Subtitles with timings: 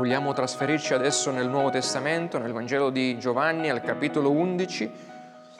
[0.00, 4.90] Vogliamo trasferirci adesso nel Nuovo Testamento, nel Vangelo di Giovanni, al capitolo 11.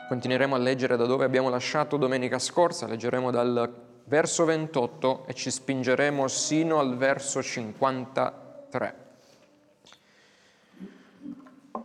[0.08, 3.70] Continueremo a leggere da dove abbiamo lasciato domenica scorsa, leggeremo dal
[4.04, 8.94] verso 28 e ci spingeremo sino al verso 53.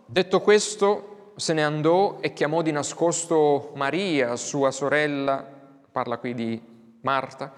[0.06, 5.46] Detto questo, se ne andò e chiamò di nascosto Maria, sua sorella,
[5.92, 6.62] parla qui di
[7.02, 7.52] Marta,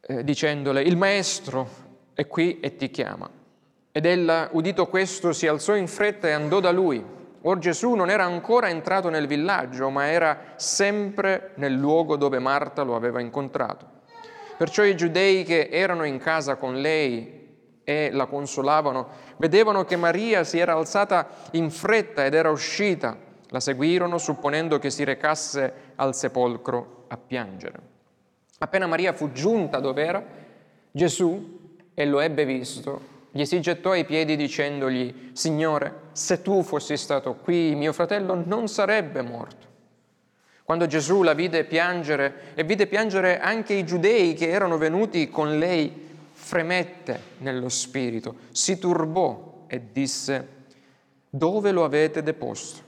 [0.00, 1.68] eh, dicendole, il maestro
[2.14, 3.37] è qui e ti chiama.
[3.90, 7.04] Ed ella, udito questo, si alzò in fretta e andò da lui.
[7.42, 12.82] Or Gesù non era ancora entrato nel villaggio, ma era sempre nel luogo dove Marta
[12.82, 13.86] lo aveva incontrato.
[14.56, 17.36] Perciò i giudei che erano in casa con lei
[17.84, 23.16] e la consolavano, vedevano che Maria si era alzata in fretta ed era uscita.
[23.48, 27.80] La seguirono supponendo che si recasse al sepolcro a piangere.
[28.58, 30.22] Appena Maria fu giunta dove era,
[30.90, 36.96] Gesù, e lo ebbe visto, gli si gettò ai piedi dicendogli, Signore, se tu fossi
[36.96, 39.66] stato qui, mio fratello non sarebbe morto.
[40.64, 45.58] Quando Gesù la vide piangere e vide piangere anche i giudei che erano venuti con
[45.58, 50.48] lei, fremette nello spirito, si turbò e disse,
[51.28, 52.82] dove lo avete deposto?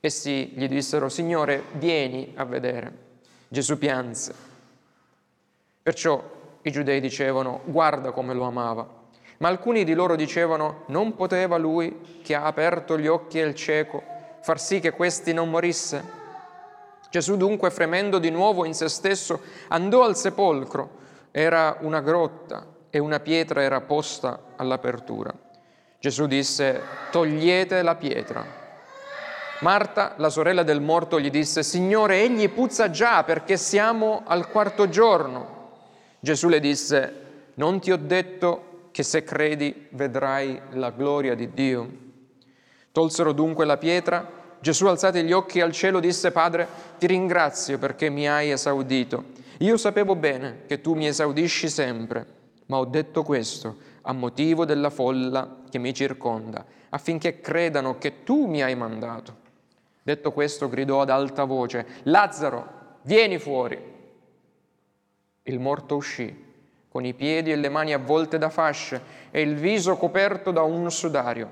[0.00, 3.04] Essi gli dissero, Signore, vieni a vedere.
[3.48, 4.34] Gesù pianse.
[5.82, 6.22] Perciò
[6.62, 9.04] i giudei dicevano, guarda come lo amava.
[9.38, 14.02] Ma alcuni di loro dicevano, non poteva lui, che ha aperto gli occhi al cieco,
[14.40, 16.24] far sì che questi non morisse?
[17.10, 21.04] Gesù dunque, fremendo di nuovo in se stesso, andò al sepolcro.
[21.30, 25.32] Era una grotta e una pietra era posta all'apertura.
[25.98, 28.44] Gesù disse, togliete la pietra.
[29.60, 34.88] Marta, la sorella del morto, gli disse, Signore, egli puzza già perché siamo al quarto
[34.88, 35.54] giorno.
[36.20, 37.22] Gesù le disse,
[37.54, 41.86] non ti ho detto che se credi vedrai la gloria di Dio.
[42.92, 44.26] Tolsero dunque la pietra,
[44.58, 49.24] Gesù alzati gli occhi al cielo disse, Padre, ti ringrazio perché mi hai esaudito.
[49.58, 52.26] Io sapevo bene che tu mi esaudisci sempre,
[52.68, 58.46] ma ho detto questo a motivo della folla che mi circonda, affinché credano che tu
[58.46, 59.36] mi hai mandato.
[60.02, 63.78] Detto questo, gridò ad alta voce, Lazzaro, vieni fuori.
[65.42, 66.44] Il morto uscì
[66.96, 70.90] con i piedi e le mani avvolte da fasce e il viso coperto da un
[70.90, 71.50] sudario.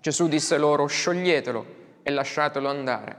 [0.00, 1.66] Gesù disse loro, scioglietelo
[2.04, 3.16] e lasciatelo andare.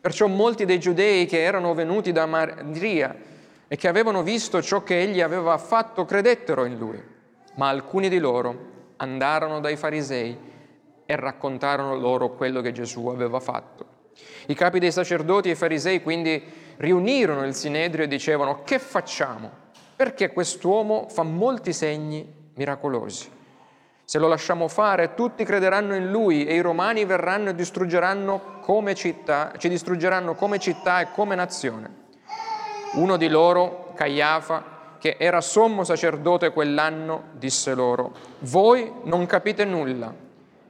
[0.00, 3.14] Perciò molti dei giudei che erano venuti da Maria
[3.68, 6.98] e che avevano visto ciò che egli aveva fatto credettero in lui,
[7.56, 10.38] ma alcuni di loro andarono dai farisei
[11.04, 13.84] e raccontarono loro quello che Gesù aveva fatto.
[14.46, 16.42] I capi dei sacerdoti e i farisei quindi
[16.78, 19.66] riunirono il sinedrio e dicevano, che facciamo?
[19.98, 23.28] Perché quest'uomo fa molti segni miracolosi.
[24.04, 28.94] Se lo lasciamo fare, tutti crederanno in lui e i romani verranno e distruggeranno come
[28.94, 31.90] città, ci distruggeranno come città e come nazione.
[32.92, 40.14] Uno di loro, Caiafa, che era sommo sacerdote quell'anno, disse loro, voi non capite nulla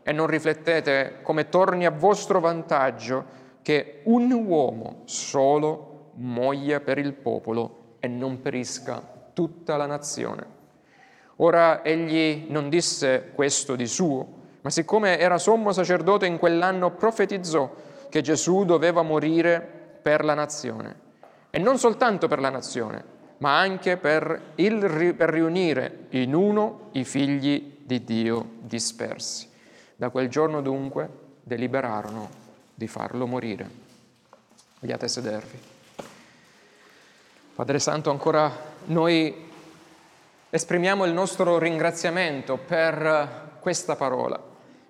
[0.03, 3.27] e non riflettete come torni a vostro vantaggio
[3.61, 10.45] che un uomo solo muoia per il popolo e non perisca tutta la nazione.
[11.37, 14.27] Ora egli non disse questo di suo,
[14.63, 17.73] ma siccome era sommo sacerdote in quell'anno profetizzò
[18.09, 19.61] che Gesù doveva morire
[20.03, 21.07] per la nazione.
[21.51, 23.05] E non soltanto per la nazione,
[23.39, 29.49] ma anche per, il, per riunire in uno i figli di Dio dispersi.
[29.95, 31.09] Da quel giorno dunque
[31.45, 32.29] deliberarono
[32.75, 33.71] di farlo morire.
[34.81, 35.59] Vogliate sedervi.
[37.55, 39.47] Padre Santo, ancora noi
[40.51, 44.41] esprimiamo il nostro ringraziamento per questa parola,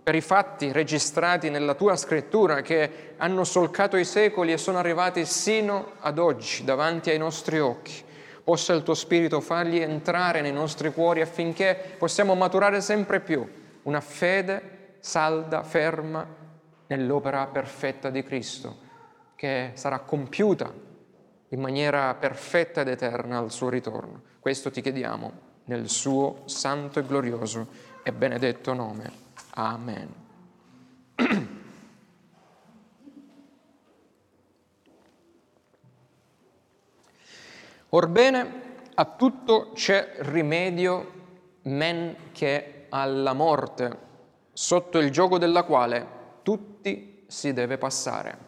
[0.03, 5.25] per i fatti registrati nella tua scrittura che hanno solcato i secoli e sono arrivati
[5.25, 8.07] sino ad oggi davanti ai nostri occhi.
[8.45, 13.47] Possa il tuo Spirito farli entrare nei nostri cuori affinché possiamo maturare sempre più
[13.83, 16.27] una fede salda, ferma
[16.87, 18.77] nell'opera perfetta di Cristo,
[19.35, 20.87] che sarà compiuta
[21.51, 24.23] in maniera perfetta ed eterna al suo ritorno.
[24.41, 27.67] Questo ti chiediamo nel suo santo e glorioso
[28.03, 29.11] e benedetto nome.
[29.51, 30.15] Amen.
[37.91, 41.13] Orbene, a tutto c'è rimedio
[41.63, 44.07] men che alla morte,
[44.53, 48.48] sotto il gioco della quale tutti si deve passare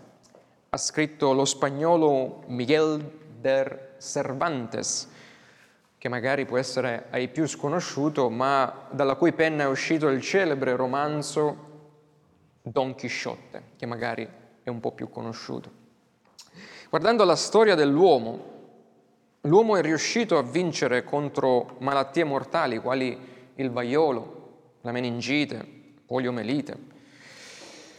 [0.73, 3.03] ha scritto lo spagnolo Miguel
[3.41, 5.09] de Cervantes.
[6.01, 10.75] che magari può essere ai più sconosciuto, ma dalla cui penna è uscito il celebre
[10.75, 11.57] romanzo
[12.63, 14.27] Don Chisciotte, che magari
[14.63, 15.71] è un po' più conosciuto.
[16.89, 18.45] Guardando la storia dell'uomo,
[19.43, 25.63] l'uomo è riuscito a vincere contro malattie mortali quali il vaiolo, la meningite,
[26.07, 26.77] poliomelite.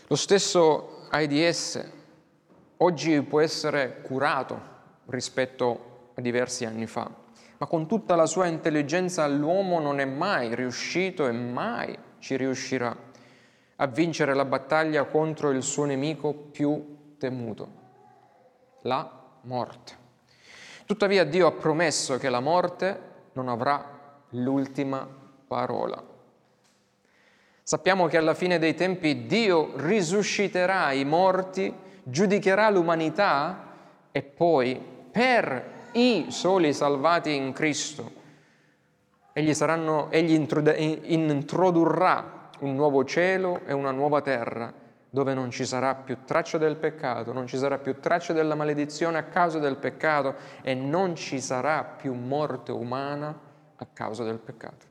[0.07, 2.00] Lo stesso AIDS
[2.83, 4.69] oggi può essere curato
[5.07, 7.09] rispetto a diversi anni fa,
[7.57, 12.95] ma con tutta la sua intelligenza l'uomo non è mai riuscito e mai ci riuscirà
[13.75, 17.67] a vincere la battaglia contro il suo nemico più temuto,
[18.81, 19.09] la
[19.41, 19.99] morte.
[20.85, 25.07] Tuttavia Dio ha promesso che la morte non avrà l'ultima
[25.47, 26.03] parola.
[27.63, 31.73] Sappiamo che alla fine dei tempi Dio risusciterà i morti,
[32.03, 33.69] giudicherà l'umanità
[34.12, 34.80] e poi
[35.12, 38.19] per i soli salvati in Cristo
[39.33, 44.71] egli, saranno, egli introdurrà un nuovo cielo e una nuova terra
[45.09, 49.18] dove non ci sarà più traccia del peccato, non ci sarà più traccia della maledizione
[49.18, 53.38] a causa del peccato e non ci sarà più morte umana
[53.75, 54.86] a causa del peccato.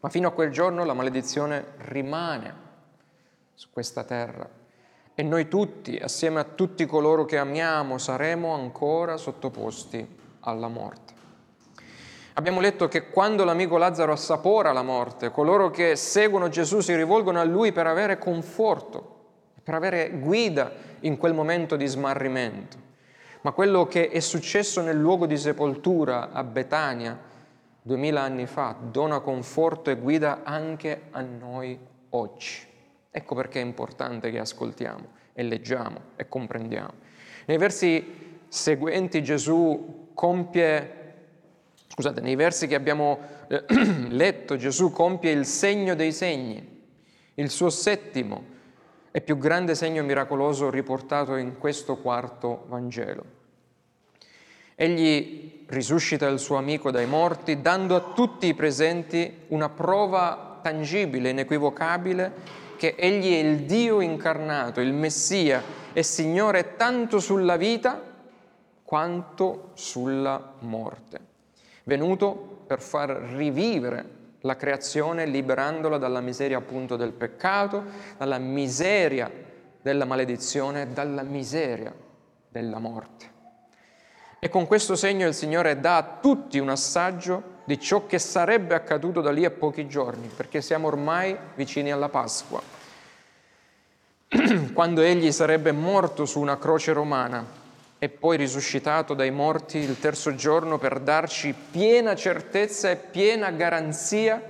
[0.00, 2.62] Ma fino a quel giorno la maledizione rimane
[3.52, 4.48] su questa terra
[5.14, 10.06] e noi tutti, assieme a tutti coloro che amiamo, saremo ancora sottoposti
[10.40, 11.12] alla morte.
[12.34, 17.38] Abbiamo letto che quando l'amico Lazzaro assapora la morte, coloro che seguono Gesù si rivolgono
[17.38, 19.12] a lui per avere conforto,
[19.62, 22.76] per avere guida in quel momento di smarrimento.
[23.42, 27.16] Ma quello che è successo nel luogo di sepoltura a Betania
[27.80, 31.78] duemila anni fa dona conforto e guida anche a noi
[32.10, 32.72] oggi.
[33.16, 36.92] Ecco perché è importante che ascoltiamo e leggiamo e comprendiamo.
[37.46, 41.02] Nei versi seguenti Gesù compie
[41.86, 43.64] Scusate, nei versi che abbiamo eh,
[44.10, 46.82] letto Gesù compie il segno dei segni,
[47.34, 48.42] il suo settimo
[49.12, 53.24] e più grande segno miracoloso riportato in questo quarto Vangelo.
[54.74, 61.30] Egli risuscita il suo amico dai morti, dando a tutti i presenti una prova tangibile,
[61.30, 62.32] inequivocabile,
[62.84, 65.62] che egli è il Dio incarnato, il Messia
[65.94, 67.98] e Signore tanto sulla vita
[68.82, 71.32] quanto sulla morte
[71.84, 77.84] venuto per far rivivere la creazione liberandola dalla miseria appunto del peccato,
[78.18, 79.30] dalla miseria
[79.80, 81.94] della maledizione, dalla miseria
[82.48, 83.32] della morte.
[84.38, 88.74] E con questo segno il Signore dà a tutti un assaggio di ciò che sarebbe
[88.74, 92.60] accaduto da lì a pochi giorni, perché siamo ormai vicini alla Pasqua,
[94.72, 97.62] quando Egli sarebbe morto su una croce romana
[97.98, 104.42] e poi risuscitato dai morti il terzo giorno per darci piena certezza e piena garanzia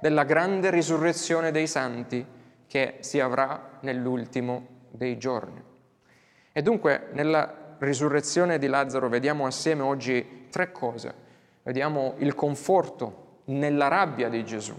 [0.00, 2.24] della grande risurrezione dei santi
[2.66, 5.62] che si avrà nell'ultimo dei giorni.
[6.52, 11.14] E dunque nella risurrezione di Lazzaro vediamo assieme oggi tre cose.
[11.62, 14.74] Vediamo il conforto nella rabbia di Gesù,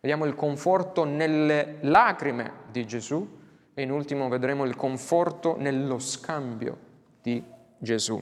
[0.00, 3.37] vediamo il conforto nelle lacrime di Gesù
[3.78, 6.76] e in ultimo vedremo il conforto nello scambio
[7.22, 7.40] di
[7.78, 8.20] Gesù.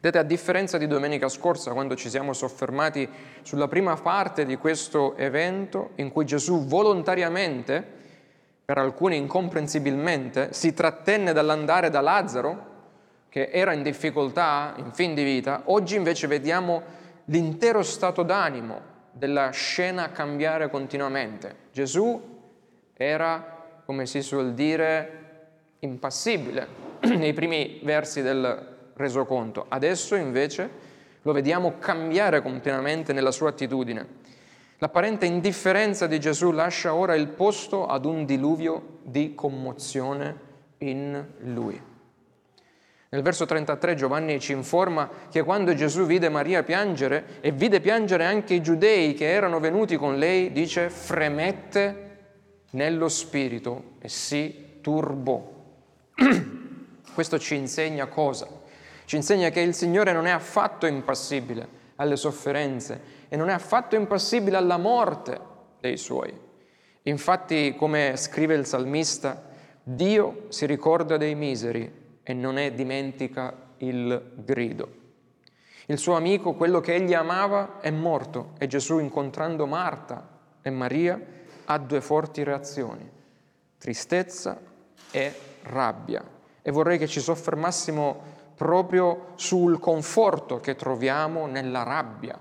[0.00, 3.08] Vedete, a differenza di domenica scorsa, quando ci siamo soffermati
[3.42, 7.86] sulla prima parte di questo evento, in cui Gesù volontariamente,
[8.64, 12.72] per alcuni incomprensibilmente, si trattenne dall'andare da Lazzaro,
[13.28, 16.82] che era in difficoltà, in fin di vita, oggi invece vediamo
[17.26, 18.80] l'intero stato d'animo
[19.12, 21.68] della scena cambiare continuamente.
[21.70, 22.32] Gesù
[22.94, 23.53] era,
[23.84, 25.22] come si suol dire,
[25.80, 26.66] impassibile,
[27.04, 29.66] nei primi versi del resoconto.
[29.68, 34.22] Adesso invece lo vediamo cambiare completamente nella sua attitudine.
[34.78, 41.80] L'apparente indifferenza di Gesù lascia ora il posto ad un diluvio di commozione in lui.
[43.08, 48.24] Nel verso 33 Giovanni ci informa che quando Gesù vide Maria piangere e vide piangere
[48.24, 52.03] anche i giudei che erano venuti con lei, dice fremette
[52.74, 55.52] nello spirito e si turbò.
[57.14, 58.46] Questo ci insegna cosa?
[59.04, 63.96] Ci insegna che il Signore non è affatto impassibile alle sofferenze e non è affatto
[63.96, 65.40] impassibile alla morte
[65.80, 66.32] dei suoi.
[67.02, 69.50] Infatti, come scrive il salmista,
[69.82, 75.02] Dio si ricorda dei miseri e non ne dimentica il grido.
[75.86, 80.26] Il suo amico, quello che egli amava, è morto e Gesù, incontrando Marta
[80.62, 81.20] e Maria,
[81.66, 83.08] ha due forti reazioni,
[83.78, 84.60] tristezza
[85.10, 86.22] e rabbia
[86.62, 92.38] e vorrei che ci soffermassimo proprio sul conforto che troviamo nella rabbia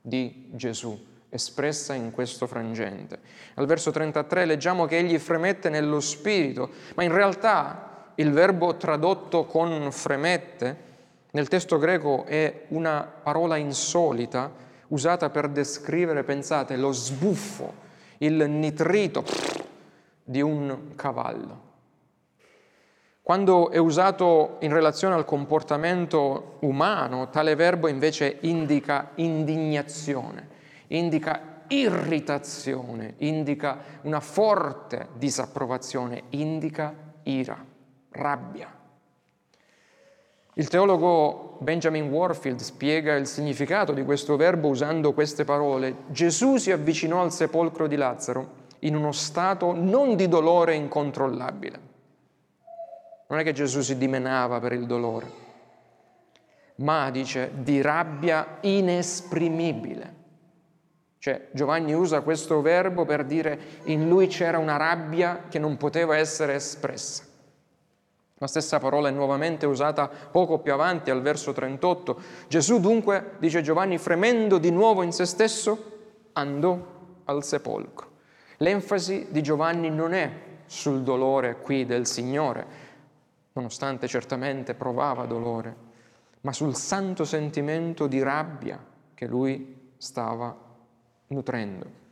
[0.00, 3.18] di Gesù, espressa in questo frangente.
[3.54, 9.44] Al verso 33 leggiamo che egli fremette nello spirito, ma in realtà il verbo tradotto
[9.46, 10.92] con fremette
[11.34, 14.52] nel testo greco è una parola insolita
[14.88, 17.82] usata per descrivere, pensate, lo sbuffo,
[18.24, 19.24] il nitrito
[20.22, 21.72] di un cavallo.
[23.22, 30.48] Quando è usato in relazione al comportamento umano, tale verbo invece indica indignazione,
[30.88, 37.64] indica irritazione, indica una forte disapprovazione, indica ira,
[38.10, 38.83] rabbia.
[40.54, 45.96] Il teologo Benjamin Warfield spiega il significato di questo verbo usando queste parole.
[46.08, 51.92] Gesù si avvicinò al sepolcro di Lazzaro in uno stato non di dolore incontrollabile
[53.34, 55.26] non è che Gesù si dimenava per il dolore,
[56.76, 60.22] ma dice di rabbia inesprimibile.
[61.18, 66.16] Cioè Giovanni usa questo verbo per dire in lui c'era una rabbia che non poteva
[66.16, 67.24] essere espressa.
[68.38, 72.20] La stessa parola è nuovamente usata poco più avanti al verso 38.
[72.48, 75.92] Gesù dunque, dice Giovanni, fremendo di nuovo in se stesso,
[76.32, 76.78] andò
[77.24, 78.10] al sepolcro.
[78.58, 80.30] L'enfasi di Giovanni non è
[80.66, 82.66] sul dolore qui del Signore,
[83.52, 85.76] nonostante certamente provava dolore,
[86.40, 88.82] ma sul santo sentimento di rabbia
[89.14, 90.54] che lui stava
[91.28, 92.02] nutrendo.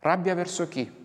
[0.00, 1.00] Rabbia verso chi?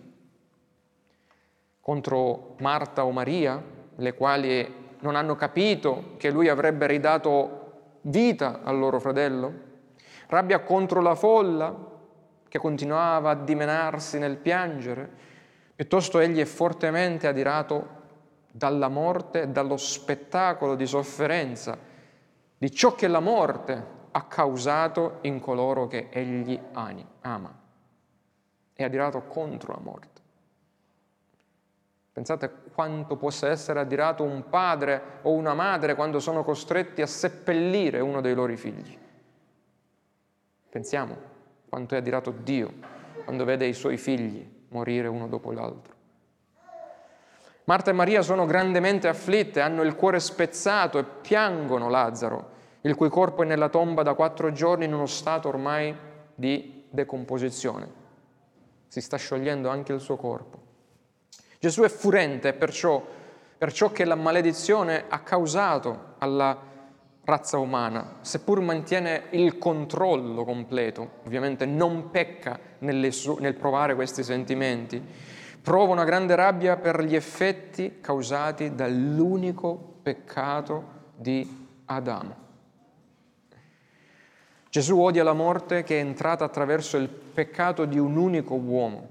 [1.80, 3.62] Contro Marta o Maria,
[4.00, 9.66] le quali non hanno capito che lui avrebbe ridato vita al loro fratello?
[10.28, 11.74] Rabbia contro la folla
[12.48, 15.10] che continuava a dimenarsi nel piangere?
[15.74, 17.96] Piuttosto egli è fortemente adirato
[18.50, 21.78] dalla morte dallo spettacolo di sofferenza,
[22.56, 27.56] di ciò che la morte ha causato in coloro che egli ama.
[28.72, 30.20] È adirato contro la morte.
[32.12, 37.98] Pensate quanto possa essere adirato un padre o una madre quando sono costretti a seppellire
[37.98, 38.96] uno dei loro figli.
[40.68, 41.16] Pensiamo
[41.68, 42.72] quanto è adirato Dio
[43.24, 45.92] quando vede i suoi figli morire uno dopo l'altro.
[47.64, 52.50] Marta e Maria sono grandemente afflitte, hanno il cuore spezzato e piangono Lazzaro,
[52.82, 55.92] il cui corpo è nella tomba da quattro giorni in uno stato ormai
[56.32, 57.90] di decomposizione.
[58.86, 60.66] Si sta sciogliendo anche il suo corpo.
[61.58, 63.04] Gesù è furente perciò,
[63.56, 66.56] per ciò che la maledizione ha causato alla
[67.24, 72.58] razza umana, seppur mantiene il controllo completo, ovviamente non pecca
[73.10, 75.02] su- nel provare questi sentimenti
[75.68, 80.84] Prova una grande rabbia per gli effetti causati dall'unico peccato
[81.14, 82.36] di Adamo.
[84.70, 89.08] Gesù odia la morte che è entrata attraverso il peccato di un unico uomo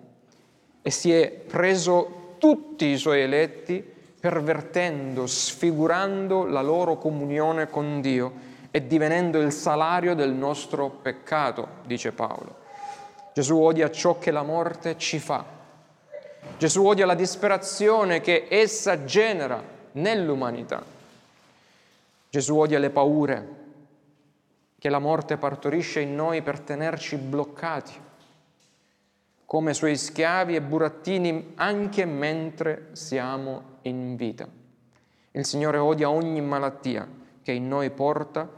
[0.81, 3.83] e si è preso tutti i suoi eletti
[4.19, 12.11] pervertendo, sfigurando la loro comunione con Dio e divenendo il salario del nostro peccato, dice
[12.11, 12.65] Paolo.
[13.33, 15.55] Gesù odia ciò che la morte ci fa
[16.57, 19.61] Gesù odia la disperazione che essa genera
[19.93, 20.83] nell'umanità.
[22.29, 23.55] Gesù odia le paure
[24.79, 27.93] che la morte partorisce in noi per tenerci bloccati,
[29.47, 34.45] come suoi schiavi e burattini anche mentre siamo in vita.
[35.31, 37.07] Il Signore odia ogni malattia
[37.41, 38.49] che in noi porta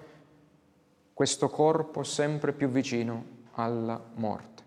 [1.14, 4.64] questo corpo sempre più vicino alla morte.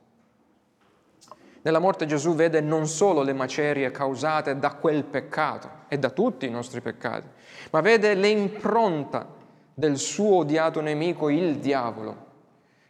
[1.63, 6.47] Nella morte Gesù vede non solo le macerie causate da quel peccato e da tutti
[6.47, 7.27] i nostri peccati,
[7.73, 9.27] ma vede l'impronta
[9.75, 12.27] del suo odiato nemico, il diavolo,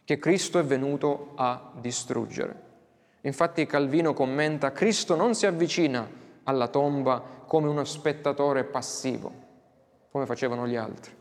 [0.03, 2.62] che Cristo è venuto a distruggere.
[3.25, 6.07] Infatti Calvino commenta, Cristo non si avvicina
[6.43, 9.31] alla tomba come uno spettatore passivo,
[10.11, 11.11] come facevano gli altri,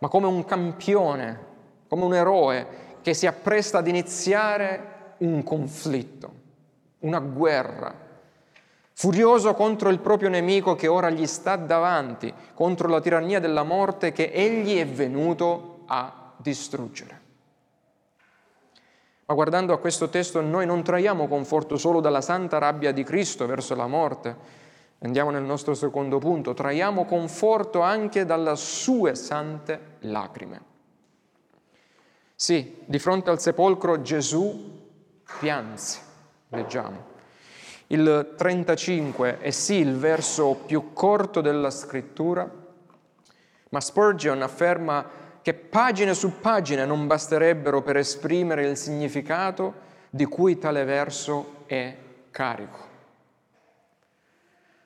[0.00, 1.46] ma come un campione,
[1.88, 2.66] come un eroe
[3.02, 6.38] che si appresta ad iniziare un conflitto
[7.00, 7.94] una guerra,
[8.92, 14.12] furioso contro il proprio nemico che ora gli sta davanti, contro la tirannia della morte
[14.12, 17.26] che egli è venuto a distruggere.
[19.28, 23.44] Ma guardando a questo testo noi non traiamo conforto solo dalla santa rabbia di Cristo
[23.44, 24.34] verso la morte,
[25.00, 30.62] andiamo nel nostro secondo punto, traiamo conforto anche dalle sue sante lacrime.
[32.34, 34.86] Sì, di fronte al sepolcro Gesù
[35.38, 36.00] pianse
[36.48, 37.16] Leggiamo.
[37.88, 42.50] Il 35 è sì il verso più corto della scrittura,
[43.70, 45.04] Ma Spurgeon afferma
[45.48, 49.72] che pagine su pagine non basterebbero per esprimere il significato
[50.10, 51.96] di cui tale verso è
[52.30, 52.78] carico.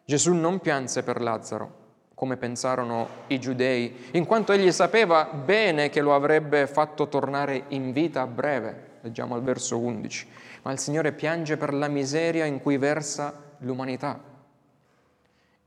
[0.04, 1.78] Gesù non pianse per Lazzaro,
[2.14, 7.90] come pensarono i giudei, in quanto egli sapeva bene che lo avrebbe fatto tornare in
[7.90, 8.90] vita a breve.
[9.00, 10.28] Leggiamo al verso 11.
[10.62, 14.16] Ma il Signore piange per la miseria in cui versa l'umanità,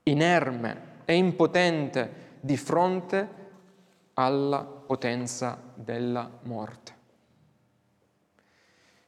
[0.04, 3.44] inerme e impotente di fronte
[4.16, 6.94] alla potenza della morte.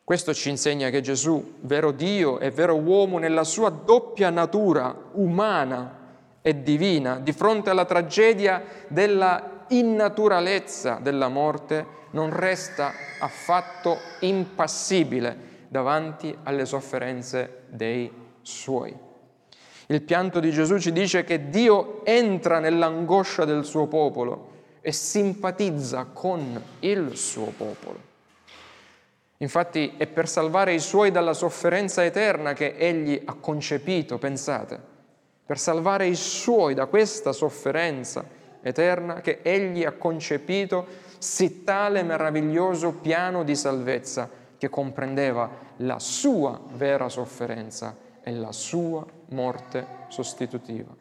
[0.03, 6.05] Questo ci insegna che Gesù, vero Dio e vero uomo nella sua doppia natura umana
[6.41, 16.35] e divina, di fronte alla tragedia della innaturalezza della morte, non resta affatto impassibile davanti
[16.43, 18.09] alle sofferenze dei
[18.41, 18.95] suoi.
[19.87, 24.55] Il pianto di Gesù ci dice che Dio entra nell'angoscia del suo popolo
[24.87, 27.99] e simpatizza con il suo popolo.
[29.39, 34.79] Infatti è per salvare i suoi dalla sofferenza eterna che egli ha concepito, pensate,
[35.45, 38.23] per salvare i suoi da questa sofferenza
[38.61, 46.61] eterna che egli ha concepito sì tale meraviglioso piano di salvezza che comprendeva la sua
[46.75, 50.95] vera sofferenza e la sua morte sostitutiva.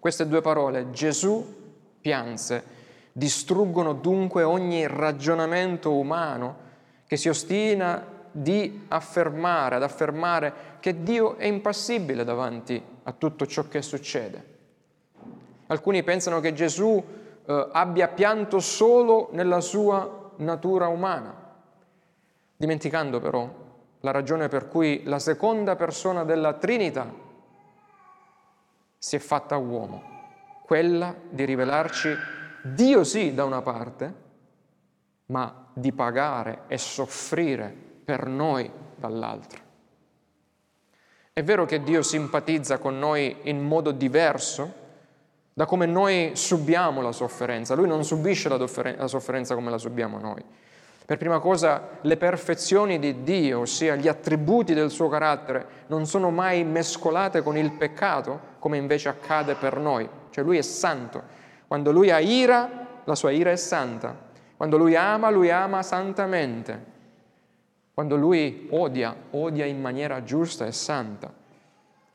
[0.00, 1.58] Queste due parole, Gesù
[2.00, 2.78] pianse,
[3.12, 6.68] distruggono dunque ogni ragionamento umano
[7.06, 13.66] che si ostina di affermare, ad affermare che Dio è impassibile davanti a tutto ciò
[13.66, 14.58] che succede.
[15.66, 17.02] Alcuni pensano che Gesù
[17.44, 21.34] eh, abbia pianto solo nella sua natura umana,
[22.56, 23.48] dimenticando però
[24.00, 27.12] la ragione per cui la seconda persona della Trinità
[28.96, 30.02] si è fatta uomo,
[30.64, 32.16] quella di rivelarci
[32.62, 34.14] Dio sì da una parte,
[35.26, 39.60] ma di pagare e soffrire per noi dall'altra.
[41.32, 44.74] È vero che Dio simpatizza con noi in modo diverso
[45.52, 47.74] da come noi subiamo la sofferenza.
[47.74, 50.44] Lui non subisce la sofferenza come la subiamo noi.
[51.06, 56.30] Per prima cosa, le perfezioni di Dio, ossia gli attributi del suo carattere, non sono
[56.30, 60.08] mai mescolate con il peccato, come invece accade per noi.
[60.30, 61.38] Cioè lui è santo.
[61.70, 64.12] Quando lui ha ira, la sua ira è santa.
[64.56, 66.84] Quando lui ama, lui ama santamente.
[67.94, 71.32] Quando lui odia, odia in maniera giusta e santa.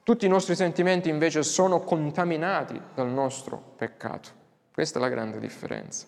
[0.04, 4.28] Tutti i nostri sentimenti invece sono contaminati dal nostro peccato.
[4.74, 6.06] Questa è la grande differenza.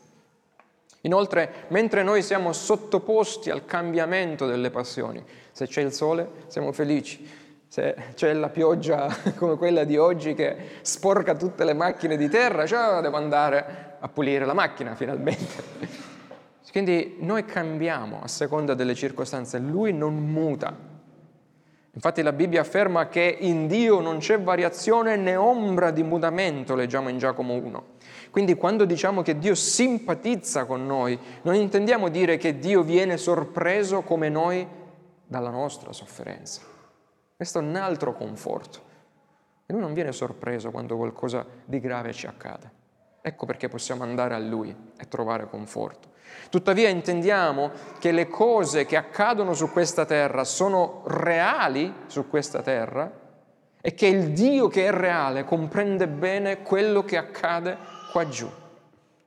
[1.04, 7.26] Inoltre, mentre noi siamo sottoposti al cambiamento delle passioni, se c'è il sole siamo felici,
[7.68, 12.66] se c'è la pioggia come quella di oggi che sporca tutte le macchine di terra,
[12.66, 16.06] cioè devo andare a pulire la macchina finalmente.
[16.72, 20.76] Quindi noi cambiamo a seconda delle circostanze, lui non muta.
[21.92, 27.10] Infatti la Bibbia afferma che in Dio non c'è variazione né ombra di mutamento, leggiamo
[27.10, 27.84] in Giacomo 1.
[28.30, 34.04] Quindi quando diciamo che Dio simpatizza con noi, non intendiamo dire che Dio viene sorpreso
[34.04, 34.68] come noi
[35.26, 36.77] dalla nostra sofferenza.
[37.38, 38.82] Questo è un altro conforto.
[39.68, 42.72] E lui non viene sorpreso quando qualcosa di grave ci accade.
[43.22, 46.16] Ecco perché possiamo andare a Lui e trovare conforto.
[46.50, 47.70] Tuttavia intendiamo
[48.00, 53.12] che le cose che accadono su questa terra sono reali su questa terra
[53.80, 57.78] e che il Dio che è reale comprende bene quello che accade
[58.12, 58.50] qua giù.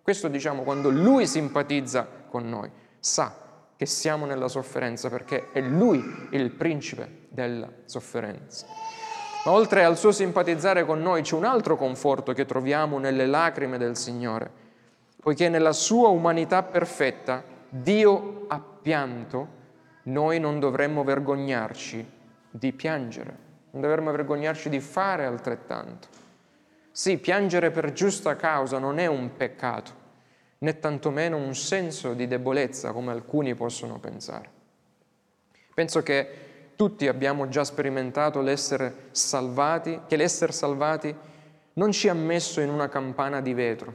[0.02, 2.68] Questo diciamo quando Lui simpatizza con noi,
[2.98, 3.48] sa
[3.80, 8.66] che siamo nella sofferenza perché è Lui il principe della sofferenza.
[9.46, 13.78] Ma oltre al suo simpatizzare con noi c'è un altro conforto che troviamo nelle lacrime
[13.78, 14.60] del Signore
[15.18, 19.48] poiché nella sua umanità perfetta Dio ha pianto,
[20.02, 22.06] noi non dovremmo vergognarci
[22.50, 23.34] di piangere,
[23.70, 26.08] non dovremmo vergognarci di fare altrettanto.
[26.90, 29.99] Sì, piangere per giusta causa non è un peccato,
[30.62, 34.50] né tantomeno un senso di debolezza come alcuni possono pensare.
[35.72, 41.14] Penso che tutti abbiamo già sperimentato l'essere salvati, che l'essere salvati
[41.74, 43.94] non ci ha messo in una campana di vetro,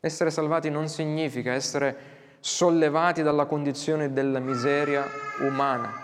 [0.00, 5.04] essere salvati non significa essere sollevati dalla condizione della miseria
[5.40, 6.02] umana.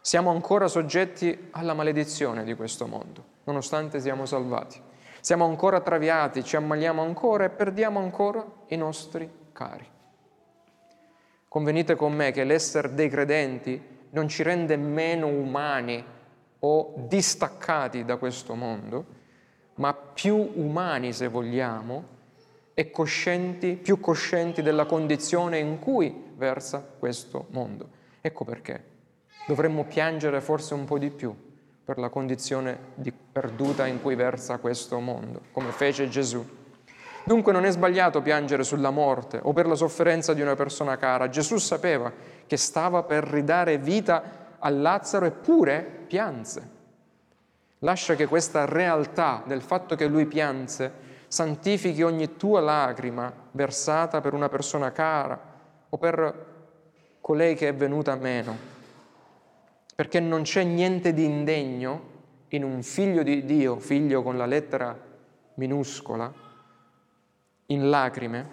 [0.00, 4.87] Siamo ancora soggetti alla maledizione di questo mondo, nonostante siamo salvati.
[5.28, 9.86] Siamo ancora traviati, ci ammaliamo ancora e perdiamo ancora i nostri cari.
[11.46, 13.78] Convenite con me che l'essere dei credenti
[14.12, 16.02] non ci rende meno umani
[16.60, 19.04] o distaccati da questo mondo,
[19.74, 22.04] ma più umani, se vogliamo,
[22.72, 27.90] e coscienti, più coscienti della condizione in cui versa questo mondo.
[28.22, 28.82] Ecco perché
[29.46, 31.47] dovremmo piangere forse un po' di più
[31.88, 36.46] per la condizione di perduta in cui versa questo mondo, come fece Gesù.
[37.24, 41.30] Dunque non è sbagliato piangere sulla morte o per la sofferenza di una persona cara.
[41.30, 42.12] Gesù sapeva
[42.46, 44.22] che stava per ridare vita
[44.58, 46.68] a Lazzaro eppure pianse.
[47.78, 50.92] Lascia che questa realtà del fatto che lui pianse
[51.26, 55.40] santifichi ogni tua lacrima versata per una persona cara
[55.88, 56.46] o per
[57.22, 58.76] colei che è venuta meno.
[59.98, 62.02] Perché non c'è niente di indegno
[62.50, 64.96] in un figlio di Dio, figlio con la lettera
[65.54, 66.32] minuscola,
[67.66, 68.48] in lacrime,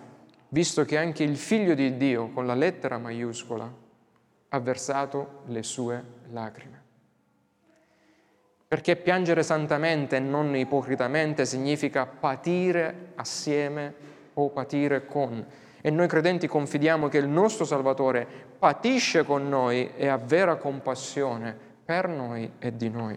[0.50, 3.72] visto che anche il figlio di Dio con la lettera maiuscola
[4.50, 6.82] ha versato le sue lacrime.
[8.68, 13.94] Perché piangere santamente e non ipocritamente significa patire assieme
[14.34, 15.46] o patire con.
[15.86, 18.26] E noi credenti confidiamo che il nostro Salvatore
[18.58, 23.16] patisce con noi e ha vera compassione per noi e di noi.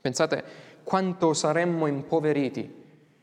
[0.00, 0.44] Pensate
[0.84, 2.72] quanto saremmo impoveriti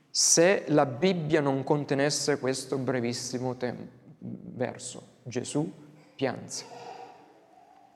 [0.10, 3.88] se la Bibbia non contenesse questo brevissimo tem-
[4.20, 5.02] verso.
[5.24, 5.72] Gesù
[6.14, 6.66] pianse.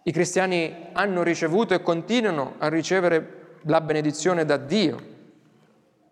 [0.03, 5.10] I cristiani hanno ricevuto e continuano a ricevere la benedizione da Dio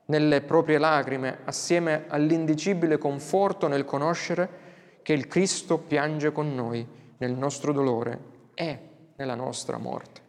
[0.09, 4.67] nelle proprie lacrime, assieme all'indicibile conforto nel conoscere
[5.01, 6.85] che il Cristo piange con noi
[7.17, 8.19] nel nostro dolore
[8.53, 8.79] e
[9.15, 10.27] nella nostra morte.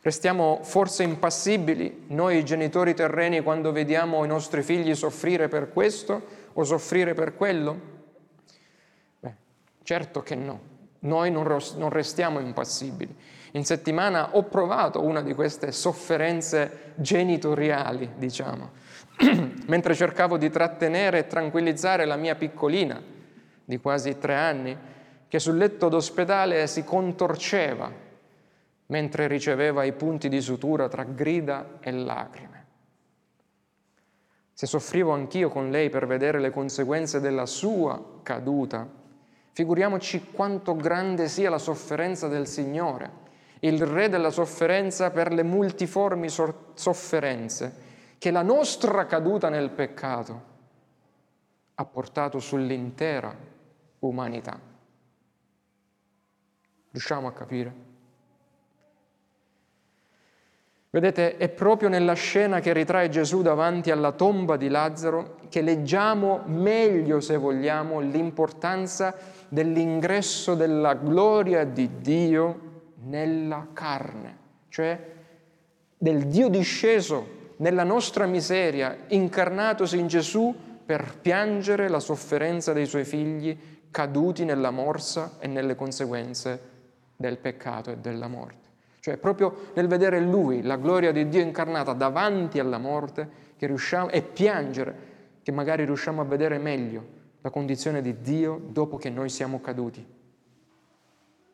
[0.00, 6.62] Restiamo forse impassibili noi genitori terreni quando vediamo i nostri figli soffrire per questo o
[6.62, 7.80] soffrire per quello?
[9.18, 9.34] Beh,
[9.82, 10.60] certo che no,
[11.00, 13.14] noi non restiamo impassibili.
[13.52, 18.70] In settimana ho provato una di queste sofferenze genitoriali, diciamo,
[19.66, 23.02] mentre cercavo di trattenere e tranquillizzare la mia piccolina
[23.64, 24.76] di quasi tre anni,
[25.26, 28.06] che sul letto d'ospedale si contorceva
[28.86, 32.66] mentre riceveva i punti di sutura tra grida e lacrime.
[34.54, 38.88] Se soffrivo anch'io con lei per vedere le conseguenze della sua caduta,
[39.52, 43.26] figuriamoci quanto grande sia la sofferenza del Signore,
[43.60, 47.86] il Re della sofferenza per le multiformi sofferenze
[48.18, 50.42] che la nostra caduta nel peccato
[51.74, 53.34] ha portato sull'intera
[54.00, 54.58] umanità.
[56.90, 57.86] Riusciamo a capire?
[60.90, 66.42] Vedete, è proprio nella scena che ritrae Gesù davanti alla tomba di Lazzaro che leggiamo
[66.46, 69.14] meglio, se vogliamo, l'importanza
[69.48, 72.60] dell'ingresso della gloria di Dio
[73.04, 74.36] nella carne,
[74.70, 75.14] cioè
[75.96, 83.04] del Dio disceso nella nostra miseria, incarnatosi in Gesù per piangere la sofferenza dei suoi
[83.04, 83.58] figli
[83.90, 86.76] caduti nella morsa e nelle conseguenze
[87.16, 88.66] del peccato e della morte.
[89.00, 94.22] Cioè proprio nel vedere Lui, la gloria di Dio incarnata davanti alla morte, riusciamo, e
[94.22, 95.06] piangere,
[95.42, 100.04] che magari riusciamo a vedere meglio la condizione di Dio dopo che noi siamo caduti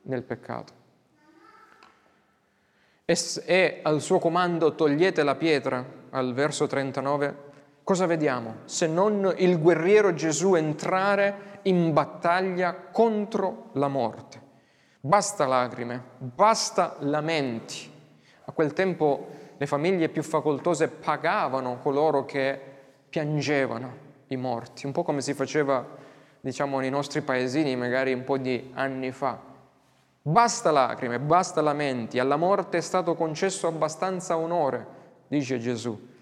[0.02, 0.83] nel peccato.
[3.06, 7.36] E, al suo comando togliete la pietra, al verso 39,
[7.82, 8.60] cosa vediamo?
[8.64, 14.40] Se non il guerriero Gesù entrare in battaglia contro la morte.
[15.00, 17.92] Basta lacrime, basta lamenti.
[18.46, 22.58] A quel tempo le famiglie più facoltose pagavano coloro che
[23.10, 23.96] piangevano
[24.28, 25.86] i morti, un po' come si faceva,
[26.40, 29.52] diciamo, nei nostri paesini magari un po' di anni fa.
[30.26, 34.86] Basta lacrime, basta lamenti, alla morte è stato concesso abbastanza onore,
[35.28, 36.12] dice Gesù.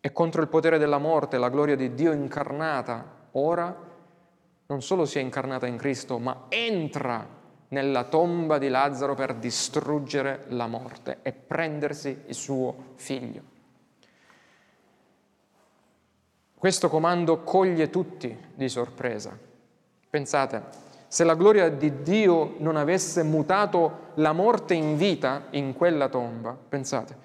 [0.00, 3.76] E contro il potere della morte, la gloria di Dio incarnata, ora
[4.64, 7.28] non solo si è incarnata in Cristo, ma entra
[7.68, 13.42] nella tomba di Lazzaro per distruggere la morte e prendersi il suo figlio.
[16.56, 19.38] Questo comando coglie tutti di sorpresa.
[20.08, 20.62] Pensate,
[21.14, 26.58] se la gloria di Dio non avesse mutato la morte in vita in quella tomba,
[26.68, 27.16] pensate,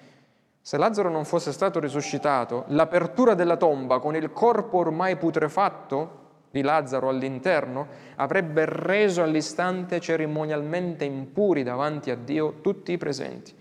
[0.60, 6.18] se Lazzaro non fosse stato risuscitato, l'apertura della tomba con il corpo ormai putrefatto
[6.52, 13.52] di Lazzaro all'interno avrebbe reso all'istante cerimonialmente impuri davanti a Dio tutti i presenti,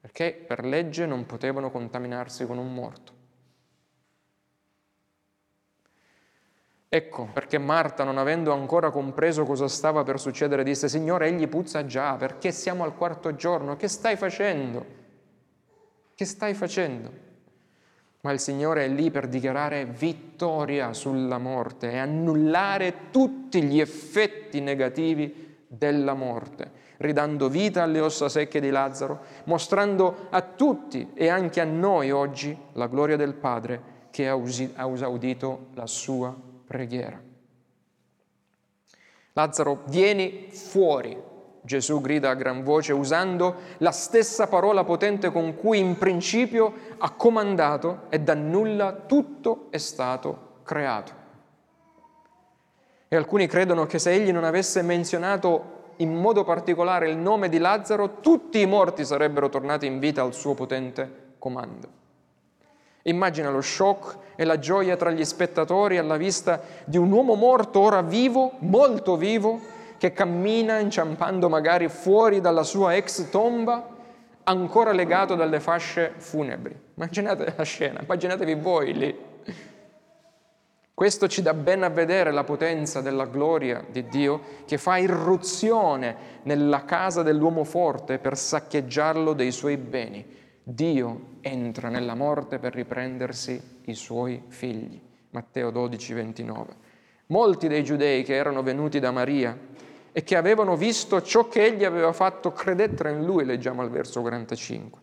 [0.00, 3.15] perché per legge non potevano contaminarsi con un morto.
[6.88, 11.84] Ecco perché Marta, non avendo ancora compreso cosa stava per succedere, disse, Signore, egli puzza
[11.84, 14.84] già, perché siamo al quarto giorno, che stai facendo?
[16.14, 17.24] Che stai facendo?
[18.26, 24.60] ma il Signore è lì per dichiarare vittoria sulla morte e annullare tutti gli effetti
[24.60, 31.60] negativi della morte, ridando vita alle ossa secche di Lazzaro, mostrando a tutti e anche
[31.60, 36.34] a noi oggi la gloria del Padre che ha usaudito la sua
[36.66, 37.22] preghiera.
[39.32, 41.16] Lazzaro, vieni fuori,
[41.60, 47.10] Gesù grida a gran voce usando la stessa parola potente con cui in principio ha
[47.10, 51.24] comandato e da nulla tutto è stato creato.
[53.08, 57.58] E alcuni credono che se egli non avesse menzionato in modo particolare il nome di
[57.58, 62.04] Lazzaro, tutti i morti sarebbero tornati in vita al suo potente comando.
[63.08, 67.80] Immagina lo shock e la gioia tra gli spettatori alla vista di un uomo morto
[67.80, 69.60] ora vivo, molto vivo,
[69.96, 73.94] che cammina inciampando magari fuori dalla sua ex tomba,
[74.44, 76.78] ancora legato dalle fasce funebri.
[76.94, 79.18] Immaginate la scena, immaginatevi voi lì.
[80.92, 86.40] Questo ci dà ben a vedere la potenza della gloria di Dio che fa irruzione
[86.44, 90.24] nella casa dell'uomo forte per saccheggiarlo dei suoi beni.
[90.62, 95.00] Dio entra nella morte per riprendersi i suoi figli.
[95.30, 96.74] Matteo 12, 29.
[97.26, 99.56] Molti dei giudei che erano venuti da Maria
[100.10, 104.20] e che avevano visto ciò che egli aveva fatto credettero in lui, leggiamo al verso
[104.22, 105.00] 45.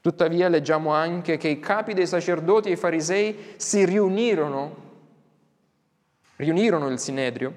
[0.00, 4.76] Tuttavia leggiamo anche che i capi dei sacerdoti e i farisei si riunirono,
[6.36, 7.54] riunirono il Sinedrio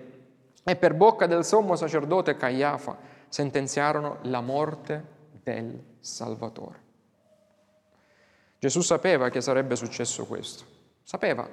[0.64, 2.98] e per bocca del sommo sacerdote Caiafa
[3.30, 5.04] sentenziarono la morte
[5.44, 6.87] del Salvatore.
[8.60, 10.64] Gesù sapeva che sarebbe successo questo,
[11.04, 11.48] sapeva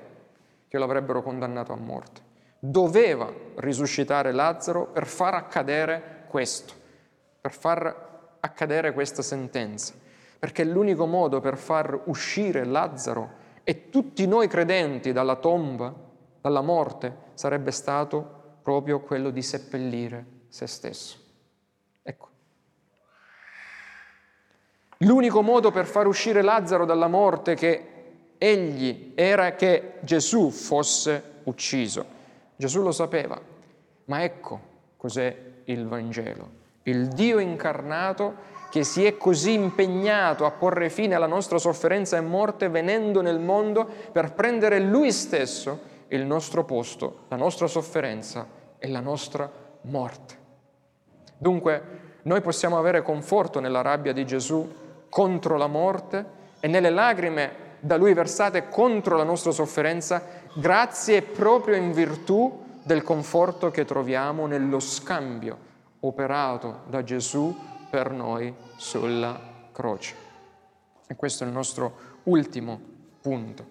[0.69, 2.23] che lo avrebbero condannato a morte.
[2.59, 6.73] Doveva risuscitare Lazzaro per far accadere questo,
[7.41, 9.93] per far accadere questa sentenza,
[10.39, 15.95] perché l'unico modo per far uscire Lazzaro e tutti noi credenti dalla tomba,
[16.41, 21.19] dalla morte, sarebbe stato proprio quello di seppellire se stesso.
[22.03, 22.29] Ecco.
[25.05, 27.89] L'unico modo per far uscire Lazzaro dalla morte che
[28.39, 32.05] egli era che Gesù fosse ucciso.
[32.57, 33.41] Gesù lo sapeva,
[34.07, 34.61] ma ecco
[34.97, 36.63] cos'è il Vangelo.
[36.85, 42.21] Il Dio incarnato che si è così impegnato a porre fine alla nostra sofferenza e
[42.21, 48.47] morte venendo nel mondo per prendere Lui stesso il nostro posto, la nostra sofferenza
[48.79, 49.51] e la nostra
[49.83, 50.39] morte.
[51.37, 51.83] Dunque
[52.23, 54.83] noi possiamo avere conforto nella rabbia di Gesù
[55.15, 56.27] contro la morte
[56.59, 60.21] e nelle lacrime da Lui versate contro la nostra sofferenza
[60.57, 65.57] grazie proprio in virtù del conforto che troviamo nello scambio
[66.01, 67.57] operato da Gesù
[67.89, 69.39] per noi sulla
[69.71, 70.17] croce.
[71.07, 72.81] E questo è il nostro ultimo
[73.21, 73.67] punto.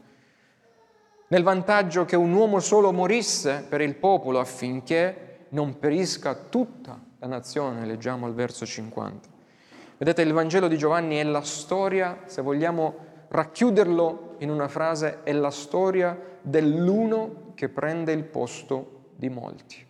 [1.27, 7.27] Nel vantaggio che un uomo solo morisse per il popolo affinché non perisca tutta la
[7.27, 9.32] nazione, leggiamo al verso 50.
[9.97, 15.31] Vedete, il Vangelo di Giovanni è la storia, se vogliamo racchiuderlo in una frase, è
[15.31, 19.85] la storia dell'uno che prende il posto di molti.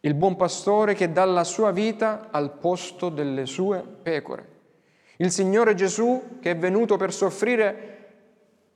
[0.00, 4.48] Il buon pastore che dà la sua vita al posto delle sue pecore.
[5.16, 7.90] Il Signore Gesù che è venuto per soffrire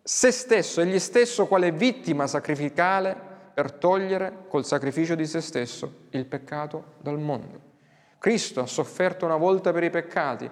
[0.02, 3.14] se stesso, egli stesso quale vittima sacrificale
[3.52, 7.67] per togliere col sacrificio di se stesso il peccato dal mondo.
[8.18, 10.50] Cristo ha sofferto una volta per i peccati,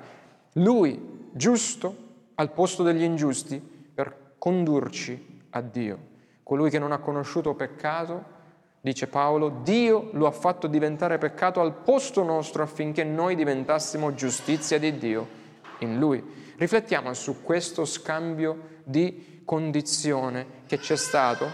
[0.54, 2.04] lui giusto
[2.36, 3.60] al posto degli ingiusti
[3.94, 5.98] per condurci a Dio.
[6.42, 8.34] Colui che non ha conosciuto peccato,
[8.80, 14.78] dice Paolo, Dio lo ha fatto diventare peccato al posto nostro affinché noi diventassimo giustizia
[14.78, 15.26] di Dio
[15.78, 16.22] in Lui.
[16.56, 21.46] Riflettiamo su questo scambio di condizione che c'è stato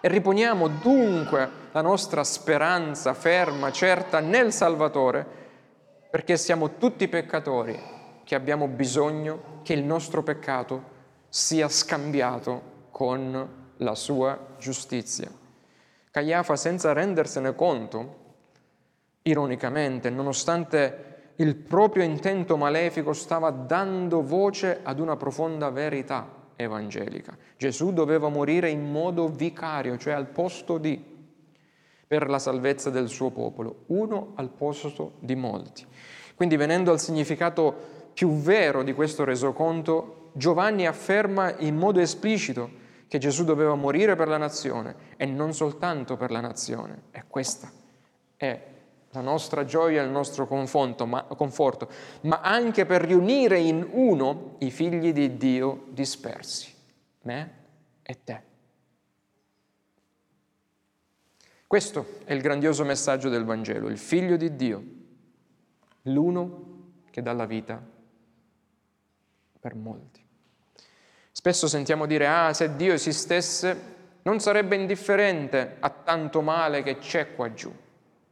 [0.00, 5.26] e riponiamo dunque la nostra speranza ferma, certa nel Salvatore,
[6.08, 7.76] perché siamo tutti peccatori
[8.22, 10.92] che abbiamo bisogno che il nostro peccato
[11.28, 15.28] sia scambiato con la sua giustizia.
[16.12, 18.18] Caiafa, senza rendersene conto,
[19.22, 27.36] ironicamente, nonostante il proprio intento malefico, stava dando voce ad una profonda verità evangelica.
[27.56, 31.13] Gesù doveva morire in modo vicario, cioè al posto di,
[32.14, 35.84] per la salvezza del suo popolo, uno al posto di molti.
[36.36, 37.74] Quindi venendo al significato
[38.14, 44.28] più vero di questo resoconto, Giovanni afferma in modo esplicito che Gesù doveva morire per
[44.28, 47.02] la nazione e non soltanto per la nazione.
[47.10, 47.68] E questa
[48.36, 48.62] è
[49.10, 50.46] la nostra gioia il nostro
[51.06, 51.88] ma, conforto,
[52.22, 56.72] ma anche per riunire in uno i figli di Dio dispersi,
[57.22, 57.54] me
[58.02, 58.52] e te.
[61.74, 64.84] Questo è il grandioso messaggio del Vangelo, il figlio di Dio,
[66.02, 67.82] l'uno che dà la vita
[69.58, 70.24] per molti.
[71.32, 73.76] Spesso sentiamo dire, ah, se Dio esistesse
[74.22, 77.74] non sarebbe indifferente a tanto male che c'è qua giù.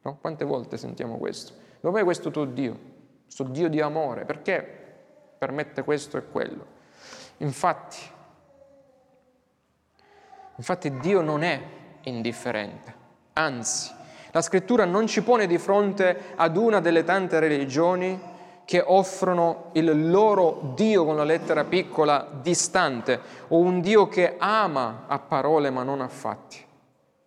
[0.02, 0.18] No?
[0.18, 1.52] Quante volte sentiamo questo?
[1.80, 2.78] Dov'è questo tuo Dio?
[3.24, 4.24] Questo Dio di amore?
[4.24, 4.62] Perché
[5.36, 6.64] permette questo e quello?
[7.38, 7.98] Infatti,
[10.54, 11.60] infatti Dio non è
[12.02, 13.00] indifferente,
[13.34, 13.90] anzi,
[14.30, 18.30] la scrittura non ci pone di fronte ad una delle tante religioni
[18.64, 25.04] che offrono il loro Dio con la lettera piccola distante o un Dio che ama
[25.06, 26.64] a parole ma non a fatti.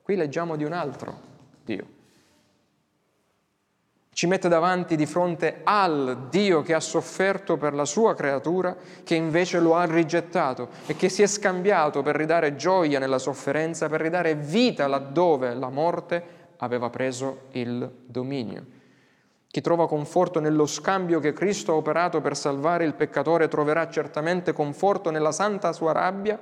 [0.01, 1.19] Qui leggiamo di un altro
[1.63, 1.94] Dio.
[4.15, 8.73] Ci mette davanti di fronte al Dio che ha sofferto per la sua creatura,
[9.03, 13.89] che invece lo ha rigettato e che si è scambiato per ridare gioia nella sofferenza,
[13.89, 16.23] per ridare vita laddove la morte
[16.59, 18.65] aveva preso il dominio.
[19.47, 24.53] Chi trova conforto nello scambio che Cristo ha operato per salvare il peccatore troverà certamente
[24.53, 26.39] conforto nella santa sua rabbia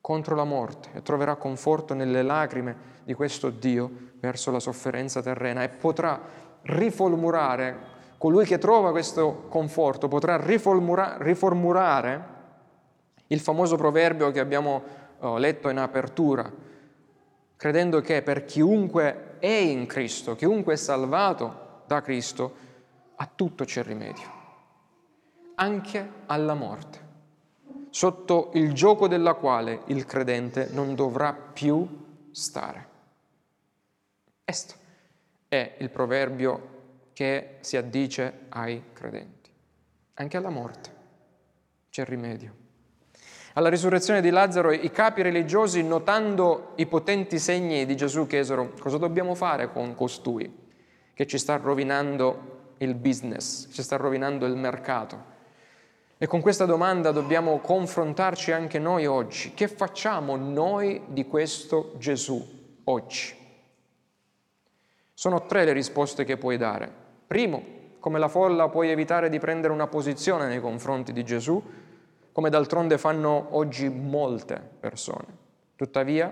[0.00, 5.62] contro la morte e troverà conforto nelle lacrime di questo Dio verso la sofferenza terrena
[5.62, 6.20] e potrà
[6.62, 12.26] riformulare, colui che trova questo conforto potrà riformulare
[13.26, 14.82] il famoso proverbio che abbiamo
[15.20, 16.50] oh, letto in apertura,
[17.56, 22.54] credendo che per chiunque è in Cristo, chiunque è salvato, da Cristo,
[23.16, 24.30] a tutto c'è rimedio,
[25.56, 26.98] anche alla morte,
[27.90, 31.86] sotto il gioco della quale il credente non dovrà più
[32.30, 32.86] stare.
[34.44, 34.74] Questo
[35.52, 39.50] è il proverbio che si addice ai credenti.
[40.14, 40.90] Anche alla morte
[41.90, 42.54] c'è rimedio.
[43.52, 48.96] Alla risurrezione di Lazzaro i capi religiosi, notando i potenti segni di Gesù, chiesero cosa
[48.96, 50.50] dobbiamo fare con costui
[51.12, 55.30] che ci sta rovinando il business, ci sta rovinando il mercato.
[56.16, 59.52] E con questa domanda dobbiamo confrontarci anche noi oggi.
[59.52, 63.40] Che facciamo noi di questo Gesù oggi?
[65.22, 66.90] Sono tre le risposte che puoi dare.
[67.28, 67.62] Primo,
[68.00, 71.62] come la folla puoi evitare di prendere una posizione nei confronti di Gesù,
[72.32, 75.26] come d'altronde fanno oggi molte persone.
[75.76, 76.28] Tuttavia,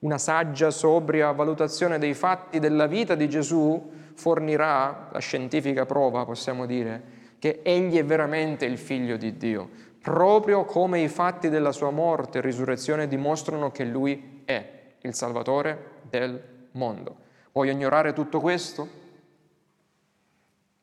[0.00, 6.66] una saggia, sobria valutazione dei fatti della vita di Gesù fornirà la scientifica prova, possiamo
[6.66, 7.00] dire,
[7.38, 9.70] che egli è veramente il figlio di Dio,
[10.02, 15.90] proprio come i fatti della sua morte e risurrezione dimostrano che lui è il Salvatore
[16.10, 17.22] del mondo.
[17.54, 18.88] Vuoi ignorare tutto questo?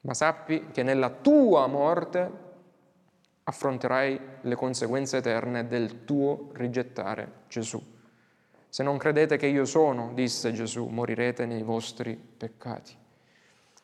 [0.02, 2.32] Ma sappi che nella tua morte
[3.44, 7.84] affronterai le conseguenze eterne del tuo rigettare Gesù.
[8.70, 12.96] Se non credete che io sono, disse Gesù, morirete nei vostri peccati.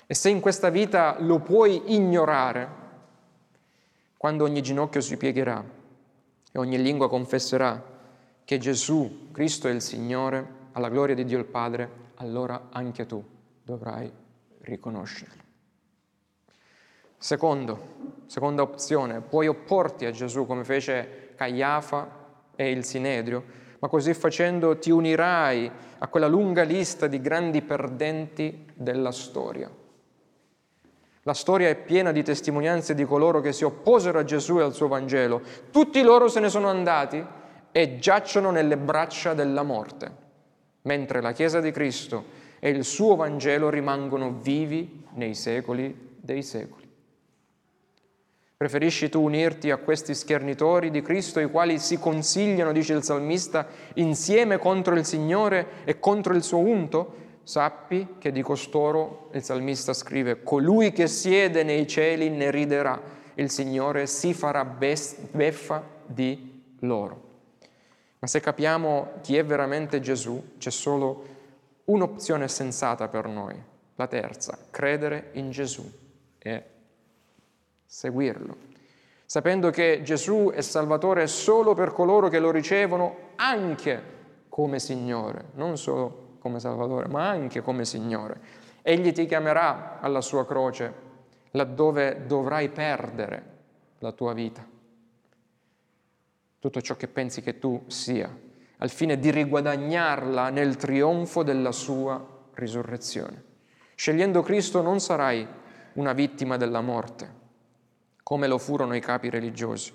[0.05, 2.69] E se in questa vita lo puoi ignorare,
[4.15, 5.61] quando ogni ginocchio si piegherà
[6.53, 7.83] e ogni lingua confesserà
[8.45, 13.23] che Gesù, Cristo è il Signore, alla gloria di Dio il Padre, allora anche tu
[13.63, 14.11] dovrai
[14.61, 15.43] riconoscerlo.
[17.17, 17.95] Secondo,
[18.27, 22.25] seconda opzione, puoi opporti a Gesù come fece Caiafa
[22.55, 23.43] e il Sinedrio,
[23.79, 29.69] ma così facendo ti unirai a quella lunga lista di grandi perdenti della storia.
[31.23, 34.73] La storia è piena di testimonianze di coloro che si opposero a Gesù e al
[34.73, 35.41] suo Vangelo.
[35.71, 37.23] Tutti loro se ne sono andati
[37.71, 40.26] e giacciono nelle braccia della morte,
[40.87, 46.85] mentre la Chiesa di Cristo e il suo Vangelo rimangono vivi nei secoli dei secoli.
[48.55, 53.67] Preferisci tu unirti a questi schernitori di Cristo, i quali si consigliano, dice il salmista,
[53.95, 57.25] insieme contro il Signore e contro il suo unto?
[57.43, 62.99] Sappi che di costoro il salmista scrive, colui che siede nei cieli ne riderà,
[63.35, 67.26] il Signore si farà beffa di loro.
[68.19, 71.35] Ma se capiamo chi è veramente Gesù, c'è solo
[71.85, 73.55] un'opzione sensata per noi,
[73.95, 75.89] la terza, credere in Gesù
[76.37, 76.63] e
[77.85, 78.55] seguirlo,
[79.25, 84.15] sapendo che Gesù è Salvatore solo per coloro che lo ricevono anche
[84.49, 88.39] come Signore, non solo come Salvatore, ma anche come Signore.
[88.81, 91.05] Egli ti chiamerà alla sua croce
[91.51, 93.55] laddove dovrai perdere
[93.99, 94.65] la tua vita,
[96.67, 98.29] tutto ciò che pensi che tu sia,
[98.79, 102.23] al fine di riguadagnarla nel trionfo della sua
[102.55, 103.43] risurrezione.
[103.95, 105.47] Scegliendo Cristo non sarai
[105.93, 107.33] una vittima della morte,
[108.21, 109.93] come lo furono i capi religiosi.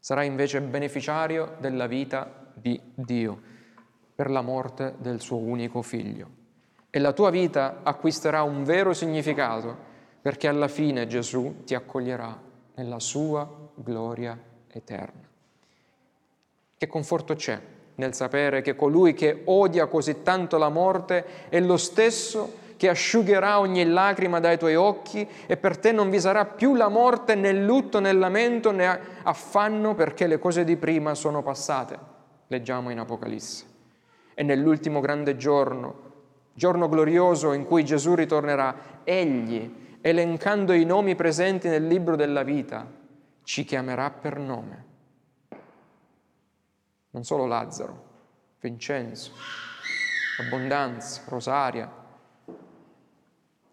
[0.00, 3.40] Sarai invece beneficiario della vita di Dio
[4.16, 6.28] per la morte del suo unico figlio.
[6.90, 9.76] E la tua vita acquisterà un vero significato
[10.20, 12.36] perché alla fine Gesù ti accoglierà
[12.74, 15.27] nella sua gloria eterna.
[16.78, 17.60] Che conforto c'è
[17.96, 23.58] nel sapere che colui che odia così tanto la morte è lo stesso che asciugherà
[23.58, 27.52] ogni lacrima dai tuoi occhi e per te non vi sarà più la morte né
[27.52, 31.98] lutto né lamento né affanno perché le cose di prima sono passate,
[32.46, 33.64] leggiamo in Apocalisse.
[34.34, 36.02] E nell'ultimo grande giorno,
[36.54, 42.86] giorno glorioso in cui Gesù ritornerà, egli, elencando i nomi presenti nel libro della vita,
[43.42, 44.86] ci chiamerà per nome
[47.10, 48.06] non solo Lazzaro,
[48.60, 49.32] Vincenzo,
[50.40, 51.90] Abbondanza, Rosaria.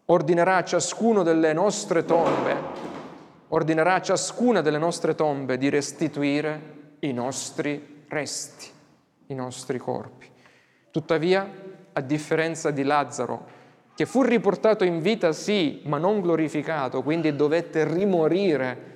[0.05, 2.55] Ordinerà a ciascuno delle nostre tombe,
[3.49, 8.67] ordinerà a ciascuna delle nostre tombe di restituire i nostri resti,
[9.27, 10.29] i nostri corpi.
[10.91, 11.49] Tuttavia,
[11.93, 13.53] a differenza di Lazzaro,
[13.95, 18.93] che fu riportato in vita sì, ma non glorificato, quindi dovette rimorire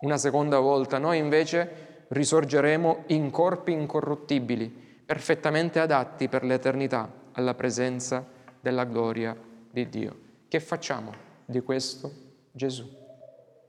[0.00, 4.68] una seconda volta, noi invece risorgeremo in corpi incorruttibili,
[5.04, 8.24] perfettamente adatti per l'eternità alla presenza
[8.60, 9.36] della gloria
[9.70, 10.16] di Dio.
[10.48, 11.12] Che facciamo
[11.44, 12.12] di questo
[12.52, 12.88] Gesù?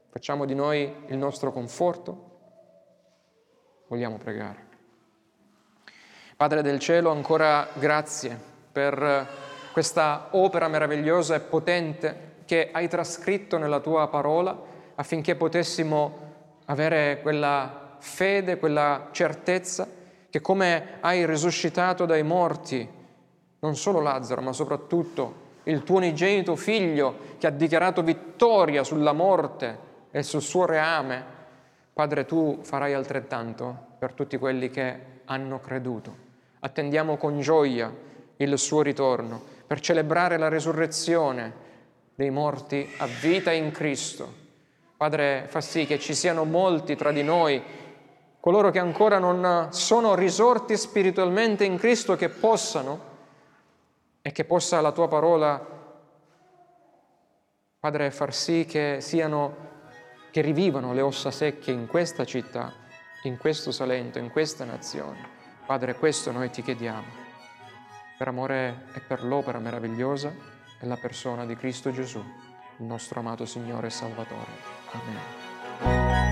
[0.09, 2.33] Facciamo di noi il nostro conforto?
[3.87, 4.63] Vogliamo pregare.
[6.37, 8.37] Padre del cielo, ancora grazie
[8.71, 9.27] per
[9.71, 14.57] questa opera meravigliosa e potente che hai trascritto nella tua parola
[14.95, 16.23] affinché potessimo
[16.65, 19.87] avere quella fede, quella certezza
[20.29, 22.87] che come hai risuscitato dai morti
[23.59, 29.79] non solo Lazzaro, ma soprattutto il tuo unigenito figlio che ha dichiarato vittoria sulla morte
[30.11, 31.33] e sul suo reame,
[31.93, 36.23] Padre, tu farai altrettanto per tutti quelli che hanno creduto.
[36.59, 37.91] Attendiamo con gioia
[38.37, 41.53] il suo ritorno per celebrare la risurrezione
[42.13, 44.43] dei morti a vita in Cristo.
[44.97, 47.61] Padre, fa sì che ci siano molti tra di noi
[48.45, 52.99] coloro che ancora non sono risorti spiritualmente in Cristo, che possano
[54.21, 55.59] e che possa la tua parola,
[57.79, 59.55] Padre, far sì che siano,
[60.29, 62.71] che rivivano le ossa secche in questa città,
[63.23, 65.27] in questo Salento, in questa nazione.
[65.65, 67.07] Padre, questo noi ti chiediamo,
[68.15, 70.31] per amore e per l'opera meravigliosa
[70.79, 74.51] e la persona di Cristo Gesù, il nostro amato Signore e Salvatore.
[74.91, 76.24] Amen.